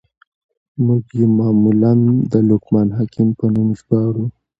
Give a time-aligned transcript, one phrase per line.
[0.85, 1.93] موږ ئې معمولاً
[2.31, 4.25] د لقمان حکيم په نوم ژباړو.